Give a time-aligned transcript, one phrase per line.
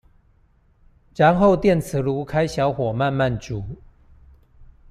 [1.15, 3.63] 然後電磁爐開小火慢慢煮